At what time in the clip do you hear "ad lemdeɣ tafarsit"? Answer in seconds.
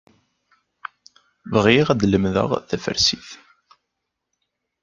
1.89-3.29